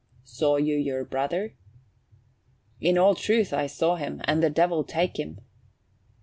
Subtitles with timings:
[0.23, 1.53] "Saw you your brother?"
[2.79, 5.41] "In all truth I saw him and the Devil take him!"